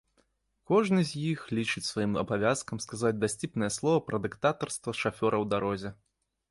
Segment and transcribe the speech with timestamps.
[0.69, 5.97] Кожны з іх лічыць сваім абавязкам сказаць дасціпнае слова пра дыктатарства шафёра ў дарозе.